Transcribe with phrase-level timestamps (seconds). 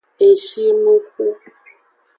[0.27, 1.27] Eshinuxu.